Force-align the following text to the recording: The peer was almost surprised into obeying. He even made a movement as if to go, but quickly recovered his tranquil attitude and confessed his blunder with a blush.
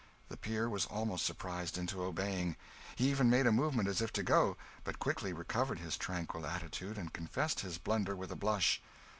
The 0.29 0.37
peer 0.37 0.67
was 0.67 0.87
almost 0.87 1.23
surprised 1.27 1.77
into 1.77 2.01
obeying. 2.03 2.55
He 2.95 3.11
even 3.11 3.29
made 3.29 3.45
a 3.45 3.51
movement 3.51 3.87
as 3.87 4.01
if 4.01 4.11
to 4.13 4.23
go, 4.23 4.57
but 4.83 4.97
quickly 4.97 5.31
recovered 5.31 5.77
his 5.77 5.95
tranquil 5.95 6.43
attitude 6.47 6.97
and 6.97 7.13
confessed 7.13 7.59
his 7.59 7.77
blunder 7.77 8.15
with 8.15 8.31
a 8.31 8.35
blush. 8.35 8.81